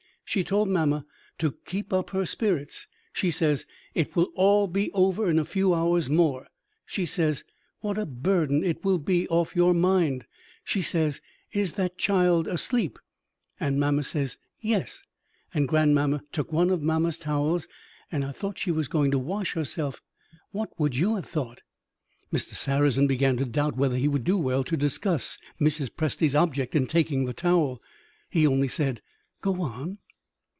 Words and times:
She 0.23 0.45
told 0.45 0.69
mamma 0.69 1.05
to 1.39 1.51
keep 1.65 1.91
up 1.91 2.11
her 2.11 2.25
spirits. 2.25 2.87
She 3.11 3.31
says, 3.31 3.65
'It 3.93 4.15
will 4.15 4.31
all 4.33 4.67
be 4.69 4.89
over 4.93 5.29
in 5.29 5.37
a 5.37 5.43
few 5.43 5.73
hours 5.73 6.09
more.' 6.09 6.47
She 6.85 7.05
says, 7.05 7.43
'What 7.81 7.97
a 7.97 8.05
burden 8.05 8.63
it 8.63 8.85
will 8.85 8.97
be 8.97 9.27
off 9.27 9.57
your 9.57 9.73
mind!' 9.73 10.25
She 10.63 10.81
says, 10.81 11.19
'Is 11.51 11.73
that 11.73 11.97
child 11.97 12.47
asleep?' 12.47 12.97
And 13.59 13.77
mamma 13.77 14.03
says, 14.03 14.37
'Yes.' 14.61 15.03
And 15.53 15.67
grandmamma 15.67 16.21
took 16.31 16.53
one 16.53 16.69
of 16.69 16.81
mamma's 16.81 17.19
towels. 17.19 17.67
And 18.09 18.23
I 18.23 18.31
thought 18.31 18.57
she 18.57 18.71
was 18.71 18.87
going 18.87 19.11
to 19.11 19.19
wash 19.19 19.51
herself. 19.51 20.01
What 20.51 20.69
would 20.79 20.95
you 20.95 21.15
have 21.15 21.25
thought?" 21.25 21.61
Mr. 22.31 22.53
Sarrazin 22.53 23.05
began 23.05 23.35
to 23.35 23.43
doubt 23.45 23.75
whether 23.75 23.97
he 23.97 24.07
would 24.07 24.23
do 24.23 24.37
well 24.37 24.63
to 24.63 24.77
discuss 24.77 25.37
Mrs. 25.59 25.89
Presty's 25.89 26.35
object 26.35 26.73
in 26.73 26.87
taking 26.87 27.25
the 27.25 27.33
towel. 27.33 27.81
He 28.29 28.47
only 28.47 28.69
said, 28.69 29.01
"Go 29.41 29.61
on." 29.61 29.97